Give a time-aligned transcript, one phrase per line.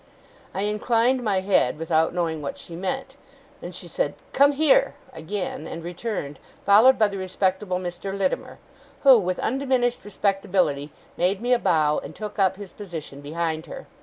[0.55, 3.17] I inclined my head, without knowing what she meant;
[3.61, 8.11] and she said, 'Come here!' again; and returned, followed by the respectable Mr.
[8.11, 8.57] Littimer,
[9.03, 13.85] who, with undiminished respectability, made me a bow, and took up his position behind her.